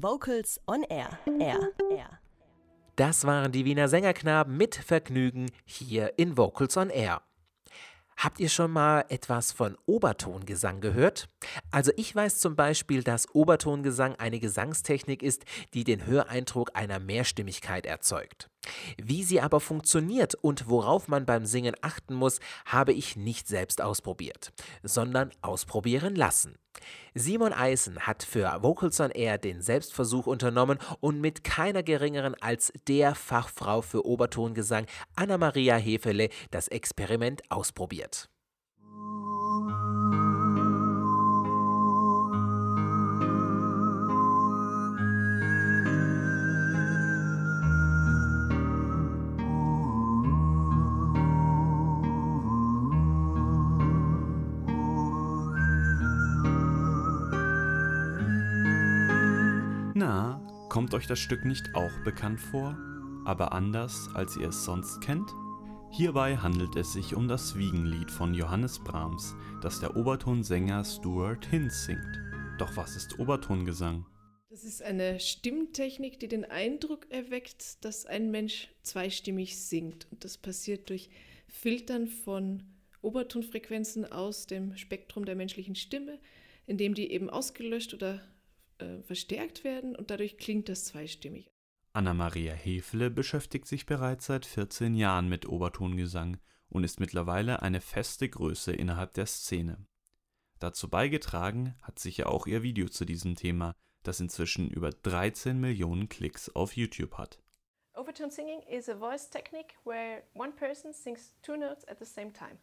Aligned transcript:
Vocals 0.00 0.60
on 0.68 0.84
Air. 0.84 1.18
Air. 1.40 1.72
Air. 1.90 2.20
Das 2.94 3.24
waren 3.24 3.50
die 3.50 3.64
Wiener 3.64 3.88
Sängerknaben 3.88 4.56
mit 4.56 4.76
Vergnügen 4.76 5.50
hier 5.64 6.12
in 6.18 6.36
Vocals 6.36 6.76
on 6.76 6.90
Air. 6.90 7.22
Habt 8.16 8.38
ihr 8.38 8.48
schon 8.48 8.70
mal 8.70 9.04
etwas 9.08 9.50
von 9.50 9.76
Obertongesang 9.86 10.80
gehört? 10.80 11.28
Also 11.72 11.90
ich 11.96 12.14
weiß 12.14 12.38
zum 12.38 12.54
Beispiel, 12.54 13.02
dass 13.02 13.32
Obertongesang 13.34 14.14
eine 14.16 14.38
Gesangstechnik 14.38 15.22
ist, 15.22 15.44
die 15.74 15.82
den 15.82 16.06
Höreindruck 16.06 16.70
einer 16.74 17.00
Mehrstimmigkeit 17.00 17.84
erzeugt. 17.84 18.50
Wie 18.96 19.24
sie 19.24 19.40
aber 19.40 19.60
funktioniert 19.60 20.34
und 20.34 20.68
worauf 20.68 21.08
man 21.08 21.26
beim 21.26 21.46
Singen 21.46 21.74
achten 21.82 22.14
muss, 22.14 22.40
habe 22.64 22.92
ich 22.92 23.16
nicht 23.16 23.48
selbst 23.48 23.80
ausprobiert, 23.80 24.52
sondern 24.82 25.30
ausprobieren 25.42 26.14
lassen. 26.14 26.56
Simon 27.14 27.52
Eisen 27.52 28.00
hat 28.00 28.22
für 28.22 28.62
Vocals 28.62 29.00
on 29.00 29.10
Air 29.10 29.38
den 29.38 29.60
Selbstversuch 29.62 30.26
unternommen 30.26 30.78
und 31.00 31.20
mit 31.20 31.42
keiner 31.42 31.82
geringeren 31.82 32.34
als 32.40 32.72
der 32.86 33.14
Fachfrau 33.14 33.82
für 33.82 34.06
Obertongesang 34.06 34.86
Anna-Maria 35.16 35.76
Hefele 35.76 36.28
das 36.50 36.68
Experiment 36.68 37.42
ausprobiert. 37.50 38.28
Na, 60.00 60.40
kommt 60.68 60.94
euch 60.94 61.08
das 61.08 61.18
Stück 61.18 61.44
nicht 61.44 61.74
auch 61.74 61.90
bekannt 62.04 62.40
vor, 62.40 62.78
aber 63.24 63.50
anders, 63.50 64.08
als 64.14 64.36
ihr 64.36 64.50
es 64.50 64.64
sonst 64.64 65.00
kennt? 65.00 65.28
Hierbei 65.90 66.36
handelt 66.36 66.76
es 66.76 66.92
sich 66.92 67.16
um 67.16 67.26
das 67.26 67.58
Wiegenlied 67.58 68.08
von 68.08 68.32
Johannes 68.32 68.78
Brahms, 68.78 69.34
das 69.60 69.80
der 69.80 69.96
Obertonsänger 69.96 70.84
Stuart 70.84 71.46
Hinz 71.46 71.86
singt. 71.86 72.16
Doch 72.60 72.76
was 72.76 72.94
ist 72.94 73.18
Obertongesang? 73.18 74.06
Das 74.50 74.62
ist 74.62 74.84
eine 74.84 75.18
Stimmtechnik, 75.18 76.20
die 76.20 76.28
den 76.28 76.44
Eindruck 76.44 77.10
erweckt, 77.10 77.84
dass 77.84 78.06
ein 78.06 78.30
Mensch 78.30 78.68
zweistimmig 78.82 79.58
singt. 79.60 80.06
Und 80.12 80.24
das 80.24 80.38
passiert 80.38 80.90
durch 80.90 81.10
Filtern 81.48 82.06
von 82.06 82.62
Obertonfrequenzen 83.02 84.04
aus 84.04 84.46
dem 84.46 84.76
Spektrum 84.76 85.24
der 85.24 85.34
menschlichen 85.34 85.74
Stimme, 85.74 86.20
indem 86.68 86.94
die 86.94 87.10
eben 87.10 87.28
ausgelöscht 87.28 87.94
oder 87.94 88.20
äh, 88.78 89.02
verstärkt 89.02 89.64
werden 89.64 89.96
und 89.96 90.10
dadurch 90.10 90.38
klingt 90.38 90.68
das 90.68 90.84
zweistimmig. 90.84 91.50
Anna-Maria 91.92 92.52
Hefele 92.52 93.10
beschäftigt 93.10 93.66
sich 93.66 93.86
bereits 93.86 94.26
seit 94.26 94.46
14 94.46 94.94
Jahren 94.94 95.28
mit 95.28 95.48
Obertongesang 95.48 96.38
und 96.68 96.84
ist 96.84 97.00
mittlerweile 97.00 97.62
eine 97.62 97.80
feste 97.80 98.28
Größe 98.28 98.72
innerhalb 98.72 99.14
der 99.14 99.26
Szene. 99.26 99.86
Dazu 100.58 100.88
beigetragen 100.88 101.74
hat 101.82 101.98
sicher 101.98 102.28
auch 102.28 102.46
ihr 102.46 102.62
Video 102.62 102.88
zu 102.88 103.04
diesem 103.04 103.36
Thema, 103.36 103.74
das 104.02 104.20
inzwischen 104.20 104.70
über 104.70 104.90
13 104.90 105.58
Millionen 105.58 106.08
Klicks 106.08 106.48
auf 106.50 106.76
YouTube 106.76 107.14
hat. 107.14 107.40
Overtone 107.94 108.30
singing 108.30 108.62
is 108.62 108.88
a 108.88 108.94
voice 108.94 109.28
technique 109.28 109.74
where 109.84 110.22
one 110.34 110.52
person 110.52 110.92
sings 110.92 111.34
two 111.42 111.56
notes 111.56 111.86
at 111.88 111.98
the 111.98 112.04
same 112.04 112.32
time. 112.32 112.58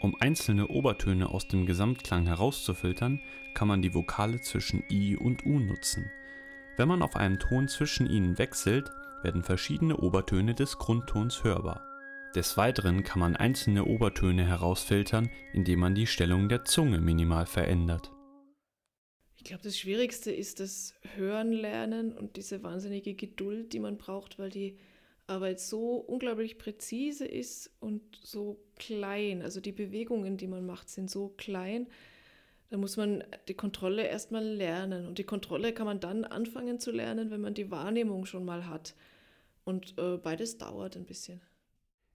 Um 0.00 0.14
einzelne 0.20 0.68
Obertöne 0.68 1.28
aus 1.28 1.48
dem 1.48 1.66
Gesamtklang 1.66 2.26
herauszufiltern, 2.26 3.20
kann 3.54 3.66
man 3.66 3.82
die 3.82 3.94
Vokale 3.94 4.40
zwischen 4.40 4.84
I 4.90 5.16
und 5.16 5.44
U 5.44 5.58
nutzen. 5.58 6.10
Wenn 6.76 6.86
man 6.86 7.02
auf 7.02 7.16
einem 7.16 7.40
Ton 7.40 7.66
zwischen 7.66 8.08
ihnen 8.08 8.38
wechselt, 8.38 8.90
werden 9.24 9.42
verschiedene 9.42 9.96
Obertöne 9.96 10.54
des 10.54 10.78
Grundtons 10.78 11.42
hörbar. 11.42 11.82
Des 12.36 12.56
Weiteren 12.56 13.02
kann 13.02 13.18
man 13.18 13.34
einzelne 13.34 13.86
Obertöne 13.86 14.46
herausfiltern, 14.46 15.30
indem 15.52 15.80
man 15.80 15.96
die 15.96 16.06
Stellung 16.06 16.48
der 16.48 16.64
Zunge 16.64 17.00
minimal 17.00 17.46
verändert. 17.46 18.12
Ich 19.36 19.44
glaube, 19.44 19.62
das 19.62 19.78
Schwierigste 19.78 20.30
ist 20.30 20.60
das 20.60 20.94
Hören 21.16 21.52
lernen 21.52 22.12
und 22.12 22.36
diese 22.36 22.62
wahnsinnige 22.62 23.14
Geduld, 23.14 23.72
die 23.72 23.80
man 23.80 23.96
braucht, 23.96 24.38
weil 24.38 24.50
die 24.50 24.78
Arbeit 25.28 25.60
so 25.60 25.96
unglaublich 25.96 26.58
präzise 26.58 27.26
ist 27.26 27.70
und 27.80 28.02
so 28.22 28.60
klein. 28.76 29.42
Also 29.42 29.60
die 29.60 29.72
Bewegungen, 29.72 30.36
die 30.36 30.46
man 30.46 30.64
macht, 30.64 30.88
sind 30.88 31.10
so 31.10 31.28
klein. 31.36 31.86
Da 32.70 32.76
muss 32.76 32.96
man 32.96 33.24
die 33.46 33.54
Kontrolle 33.54 34.06
erstmal 34.06 34.44
lernen. 34.44 35.06
Und 35.06 35.18
die 35.18 35.24
Kontrolle 35.24 35.72
kann 35.72 35.86
man 35.86 36.00
dann 36.00 36.24
anfangen 36.24 36.80
zu 36.80 36.90
lernen, 36.90 37.30
wenn 37.30 37.40
man 37.40 37.54
die 37.54 37.70
Wahrnehmung 37.70 38.26
schon 38.26 38.44
mal 38.44 38.66
hat. 38.66 38.94
Und 39.64 39.98
äh, 39.98 40.16
beides 40.16 40.58
dauert 40.58 40.96
ein 40.96 41.06
bisschen. 41.06 41.40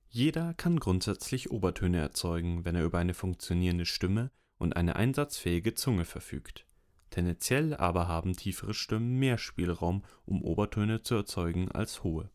Jeder 0.09 0.53
kann 0.53 0.79
grundsätzlich 0.79 1.49
Obertöne 1.49 1.99
erzeugen, 1.99 2.65
wenn 2.65 2.75
er 2.75 2.83
über 2.83 2.99
eine 2.99 3.15
funktionierende 3.15 3.85
Stimme 3.85 4.31
und 4.57 4.75
eine 4.75 4.95
einsatzfähige 4.95 5.73
Zunge 5.73 6.05
verfügt. 6.05 6.65
Tendenziell 7.09 7.75
aber 7.75 8.07
haben 8.07 8.33
tiefere 8.33 8.73
Stimmen 8.73 9.17
mehr 9.17 9.37
Spielraum, 9.37 10.03
um 10.25 10.43
Obertöne 10.43 11.01
zu 11.01 11.15
erzeugen, 11.15 11.71
als 11.71 12.03
hohe. 12.03 12.29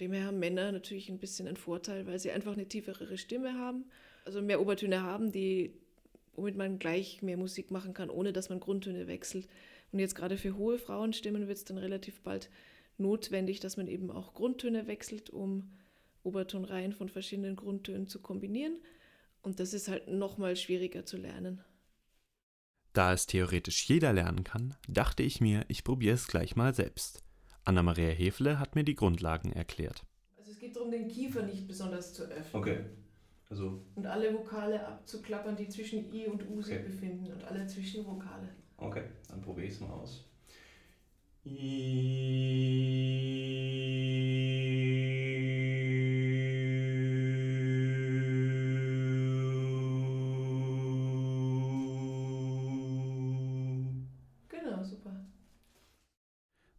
Dem 0.00 0.12
her 0.12 0.24
haben 0.24 0.38
Männer 0.38 0.72
natürlich 0.72 1.08
ein 1.08 1.18
bisschen 1.18 1.46
einen 1.46 1.56
Vorteil, 1.56 2.06
weil 2.06 2.18
sie 2.18 2.30
einfach 2.30 2.54
eine 2.54 2.66
tiefere 2.66 3.18
Stimme 3.18 3.54
haben, 3.54 3.84
also 4.24 4.40
mehr 4.40 4.60
Obertöne 4.60 5.02
haben, 5.02 5.30
die, 5.30 5.74
womit 6.34 6.56
man 6.56 6.78
gleich 6.78 7.22
mehr 7.22 7.36
Musik 7.36 7.70
machen 7.70 7.92
kann, 7.92 8.10
ohne 8.10 8.32
dass 8.32 8.48
man 8.48 8.60
Grundtöne 8.60 9.06
wechselt. 9.06 9.48
Und 9.92 9.98
jetzt 9.98 10.14
gerade 10.14 10.38
für 10.38 10.56
hohe 10.56 10.78
Frauenstimmen 10.78 11.48
wird 11.48 11.58
es 11.58 11.64
dann 11.64 11.78
relativ 11.78 12.20
bald 12.22 12.50
notwendig, 12.96 13.60
dass 13.60 13.76
man 13.76 13.88
eben 13.88 14.10
auch 14.10 14.34
Grundtöne 14.34 14.86
wechselt, 14.86 15.30
um 15.30 15.70
Obertonreihen 16.22 16.92
von 16.92 17.08
verschiedenen 17.08 17.56
Grundtönen 17.56 18.06
zu 18.06 18.20
kombinieren. 18.20 18.78
Und 19.42 19.60
das 19.60 19.74
ist 19.74 19.88
halt 19.88 20.08
nochmal 20.08 20.56
schwieriger 20.56 21.04
zu 21.04 21.16
lernen. 21.16 21.62
Da 22.92 23.12
es 23.12 23.26
theoretisch 23.26 23.88
jeder 23.88 24.12
lernen 24.12 24.44
kann, 24.44 24.74
dachte 24.88 25.22
ich 25.22 25.40
mir, 25.40 25.64
ich 25.68 25.84
probiere 25.84 26.14
es 26.14 26.26
gleich 26.26 26.56
mal 26.56 26.74
selbst. 26.74 27.22
Anna-Maria 27.70 28.10
Hefle 28.10 28.58
hat 28.58 28.74
mir 28.74 28.82
die 28.82 28.96
Grundlagen 28.96 29.52
erklärt. 29.52 30.04
Also 30.36 30.50
es 30.50 30.58
geht 30.58 30.74
darum, 30.74 30.90
den 30.90 31.06
Kiefer 31.06 31.42
nicht 31.42 31.68
besonders 31.68 32.12
zu 32.12 32.24
öffnen. 32.24 32.60
Okay. 32.60 32.80
Also. 33.48 33.80
Und 33.94 34.06
alle 34.06 34.34
Vokale 34.34 34.84
abzuklappern, 34.84 35.54
die 35.54 35.68
zwischen 35.68 36.12
I 36.12 36.26
und 36.26 36.50
U 36.50 36.60
sich 36.62 36.74
okay. 36.74 36.84
befinden 36.84 37.32
und 37.32 37.44
alle 37.44 37.68
Zwischenvokale. 37.68 38.48
Okay, 38.76 39.04
dann 39.28 39.40
probiere 39.40 39.68
ich 39.68 39.74
es 39.74 39.80
mal 39.80 39.90
aus. 39.90 40.24
I 41.46 41.60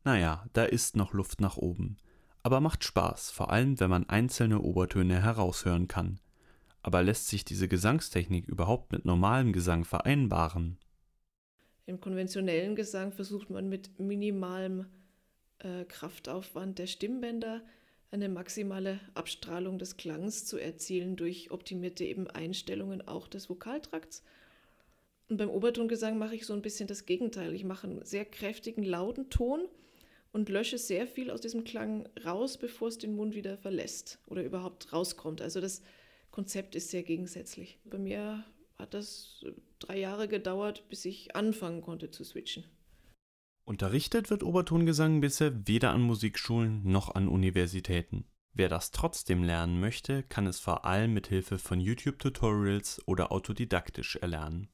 Naja, 0.03 0.45
da 0.53 0.65
ist 0.65 0.95
noch 0.95 1.13
Luft 1.13 1.41
nach 1.41 1.57
oben. 1.57 1.97
Aber 2.43 2.59
macht 2.59 2.83
Spaß, 2.83 3.29
vor 3.31 3.51
allem 3.51 3.79
wenn 3.79 3.89
man 3.89 4.09
einzelne 4.09 4.61
Obertöne 4.61 5.21
heraushören 5.21 5.87
kann. 5.87 6.19
Aber 6.81 7.03
lässt 7.03 7.27
sich 7.27 7.45
diese 7.45 7.67
Gesangstechnik 7.67 8.47
überhaupt 8.47 8.91
mit 8.91 9.05
normalem 9.05 9.53
Gesang 9.53 9.85
vereinbaren? 9.85 10.79
Im 11.85 11.99
konventionellen 11.99 12.75
Gesang 12.75 13.11
versucht 13.11 13.51
man 13.51 13.69
mit 13.69 13.99
minimalem 13.99 14.87
äh, 15.59 15.85
Kraftaufwand 15.85 16.79
der 16.79 16.87
Stimmbänder 16.87 17.61
eine 18.09 18.27
maximale 18.27 18.99
Abstrahlung 19.13 19.77
des 19.77 19.97
Klangs 19.97 20.45
zu 20.45 20.57
erzielen 20.57 21.15
durch 21.15 21.51
optimierte 21.51 22.03
eben 22.03 22.27
Einstellungen 22.27 23.07
auch 23.07 23.27
des 23.27 23.49
Vokaltrakts. 23.49 24.23
Und 25.29 25.37
beim 25.37 25.49
Obertongesang 25.49 26.17
mache 26.17 26.35
ich 26.35 26.45
so 26.45 26.53
ein 26.53 26.61
bisschen 26.61 26.87
das 26.87 27.05
Gegenteil. 27.05 27.53
Ich 27.53 27.63
mache 27.63 27.87
einen 27.87 28.03
sehr 28.03 28.25
kräftigen, 28.25 28.83
lauten 28.83 29.29
Ton 29.29 29.61
und 30.31 30.49
lösche 30.49 30.77
sehr 30.77 31.07
viel 31.07 31.29
aus 31.29 31.41
diesem 31.41 31.63
Klang 31.63 32.07
raus, 32.25 32.57
bevor 32.57 32.87
es 32.87 32.97
den 32.97 33.15
Mund 33.15 33.35
wieder 33.35 33.57
verlässt 33.57 34.19
oder 34.27 34.43
überhaupt 34.43 34.93
rauskommt. 34.93 35.41
Also 35.41 35.59
das 35.61 35.81
Konzept 36.31 36.75
ist 36.75 36.89
sehr 36.89 37.03
gegensätzlich. 37.03 37.79
Bei 37.83 37.97
mir 37.97 38.45
hat 38.77 38.93
das 38.93 39.45
drei 39.79 39.99
Jahre 39.99 40.27
gedauert, 40.27 40.87
bis 40.89 41.05
ich 41.05 41.35
anfangen 41.35 41.81
konnte 41.81 42.11
zu 42.11 42.23
switchen. 42.23 42.63
Unterrichtet 43.63 44.29
wird 44.29 44.43
Obertongesang 44.43 45.21
bisher 45.21 45.67
weder 45.67 45.91
an 45.91 46.01
Musikschulen 46.01 46.81
noch 46.83 47.13
an 47.13 47.27
Universitäten. 47.27 48.25
Wer 48.53 48.67
das 48.69 48.91
trotzdem 48.91 49.43
lernen 49.43 49.79
möchte, 49.79 50.23
kann 50.23 50.45
es 50.45 50.59
vor 50.59 50.83
allem 50.83 51.13
mit 51.13 51.27
Hilfe 51.27 51.57
von 51.57 51.79
YouTube-Tutorials 51.79 53.01
oder 53.05 53.31
autodidaktisch 53.31 54.17
erlernen. 54.17 54.69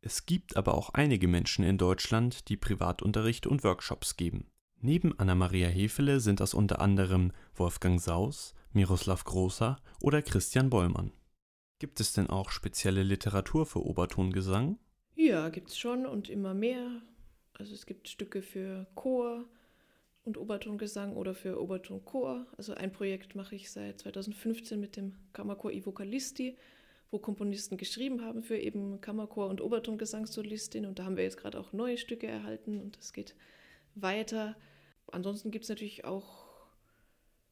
Es 0.00 0.26
gibt 0.26 0.56
aber 0.56 0.74
auch 0.74 0.90
einige 0.90 1.26
Menschen 1.26 1.64
in 1.64 1.78
Deutschland, 1.78 2.48
die 2.48 2.56
Privatunterricht 2.56 3.46
und 3.46 3.64
Workshops 3.64 4.16
geben. 4.16 4.48
Neben 4.80 5.18
Anna-Maria 5.18 5.68
Hefele 5.68 6.20
sind 6.20 6.40
das 6.40 6.52
unter 6.52 6.80
anderem 6.80 7.32
Wolfgang 7.54 8.00
Saus, 8.00 8.54
Miroslav 8.72 9.24
Großer 9.24 9.76
oder 10.00 10.20
Christian 10.20 10.68
Bollmann. 10.68 11.12
Gibt 11.78 11.98
es 12.00 12.12
denn 12.12 12.28
auch 12.28 12.50
spezielle 12.50 13.02
Literatur 13.02 13.66
für 13.66 13.84
Obertongesang? 13.84 14.78
Ja, 15.14 15.48
gibt 15.48 15.70
es 15.70 15.78
schon 15.78 16.04
und 16.04 16.28
immer 16.28 16.54
mehr. 16.54 17.02
Also 17.54 17.74
es 17.74 17.86
gibt 17.86 18.08
Stücke 18.08 18.42
für 18.42 18.86
Chor 18.94 19.44
und 20.24 20.36
Obertongesang 20.36 21.16
oder 21.16 21.34
für 21.34 21.60
Obertonchor. 21.60 22.46
Also 22.58 22.74
ein 22.74 22.92
Projekt 22.92 23.34
mache 23.34 23.54
ich 23.54 23.70
seit 23.70 24.00
2015 24.00 24.78
mit 24.78 24.96
dem 24.96 25.14
Kammerchor 25.32 25.72
I 25.72 25.86
Vocalisti, 25.86 26.58
wo 27.10 27.18
Komponisten 27.18 27.78
geschrieben 27.78 28.22
haben 28.22 28.42
für 28.42 28.58
eben 28.58 29.00
Kammerchor 29.00 29.48
und 29.48 29.62
Obertongesangssolistin. 29.62 30.84
Und 30.84 30.98
da 30.98 31.04
haben 31.04 31.16
wir 31.16 31.24
jetzt 31.24 31.38
gerade 31.38 31.58
auch 31.58 31.72
neue 31.72 31.96
Stücke 31.96 32.26
erhalten 32.26 32.78
und 32.78 32.98
es 32.98 33.12
geht 33.12 33.34
weiter. 33.96 34.56
Ansonsten 35.08 35.50
gibt 35.50 35.64
es 35.64 35.68
natürlich 35.68 36.04
auch 36.04 36.46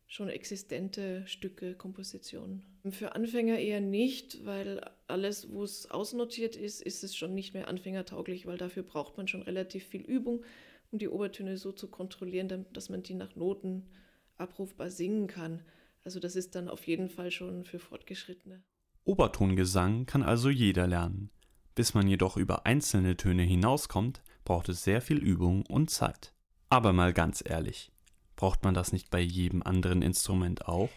schon 0.06 0.28
existente 0.28 1.26
Stücke, 1.26 1.74
Kompositionen. 1.74 2.64
Für 2.90 3.14
Anfänger 3.14 3.58
eher 3.58 3.80
nicht, 3.80 4.44
weil 4.44 4.80
alles, 5.06 5.50
wo 5.50 5.64
es 5.64 5.90
ausnotiert 5.90 6.56
ist, 6.56 6.82
ist 6.82 7.02
es 7.02 7.16
schon 7.16 7.34
nicht 7.34 7.54
mehr 7.54 7.68
anfängertauglich, 7.68 8.46
weil 8.46 8.58
dafür 8.58 8.82
braucht 8.82 9.16
man 9.16 9.26
schon 9.26 9.42
relativ 9.42 9.84
viel 9.84 10.02
Übung, 10.02 10.44
um 10.92 10.98
die 10.98 11.08
Obertöne 11.08 11.56
so 11.56 11.72
zu 11.72 11.88
kontrollieren, 11.88 12.66
dass 12.72 12.90
man 12.90 13.02
die 13.02 13.14
nach 13.14 13.34
Noten 13.34 13.88
abrufbar 14.36 14.90
singen 14.90 15.26
kann. 15.26 15.62
Also 16.04 16.20
das 16.20 16.36
ist 16.36 16.54
dann 16.54 16.68
auf 16.68 16.86
jeden 16.86 17.08
Fall 17.08 17.30
schon 17.30 17.64
für 17.64 17.78
Fortgeschrittene. 17.78 18.62
Obertongesang 19.04 20.06
kann 20.06 20.22
also 20.22 20.50
jeder 20.50 20.86
lernen. 20.86 21.30
Bis 21.74 21.94
man 21.94 22.06
jedoch 22.06 22.36
über 22.36 22.66
einzelne 22.66 23.16
Töne 23.16 23.42
hinauskommt, 23.42 24.22
braucht 24.44 24.68
es 24.68 24.84
sehr 24.84 25.00
viel 25.00 25.18
Übung 25.18 25.66
und 25.66 25.90
Zeit. 25.90 26.33
Aber 26.74 26.92
mal 26.92 27.12
ganz 27.12 27.42
ehrlich, 27.46 27.92
Braucht 28.36 28.64
man 28.64 28.74
das 28.74 28.92
nicht 28.92 29.10
bei 29.10 29.20
jedem 29.20 29.62
anderen 29.62 30.02
Instrument 30.02 30.66
auch? 30.66 30.90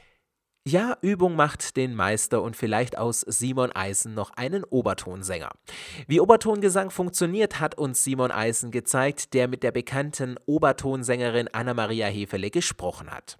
Ja, 0.68 0.97
Übung 1.01 1.38
macht 1.38 1.77
den 1.77 1.95
Meister 1.95 2.41
und 2.41 2.57
vielleicht 2.57 2.97
aus 2.97 3.21
Simon 3.21 3.71
Eisen 3.71 4.13
noch 4.13 4.31
einen 4.31 4.65
Obertonsänger. 4.65 5.51
Wie 6.07 6.19
Obertongesang 6.19 6.89
funktioniert, 6.89 7.62
hat 7.62 7.77
uns 7.77 8.03
Simon 8.03 8.31
Eisen 8.31 8.71
gezeigt, 8.71 9.33
der 9.33 9.47
mit 9.47 9.63
der 9.63 9.71
bekannten 9.71 10.35
Obertonsängerin 10.45 11.47
Anna-Maria 11.53 12.07
Hefele 12.07 12.50
gesprochen 12.50 13.09
hat. 13.09 13.38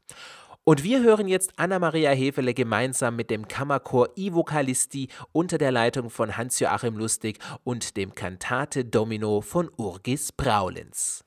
Und 0.64 0.84
wir 0.84 1.02
hören 1.02 1.28
jetzt 1.28 1.52
Anna-Maria 1.58 2.12
Hefele 2.12 2.54
gemeinsam 2.54 3.18
mit 3.18 3.30
dem 3.30 3.50
Kammerchor 3.50 4.10
I 4.18 4.34
Vocalisti 4.34 5.10
unter 5.34 5.58
der 5.58 5.74
Leitung 5.74 6.10
von 6.10 6.38
Hans-Joachim 6.38 6.96
Lustig 6.96 7.40
und 7.66 7.98
dem 7.98 8.16
Kantate 8.16 8.86
Domino 8.86 9.42
von 9.42 9.70
Urgis 9.76 10.32
Braulins. 10.32 11.27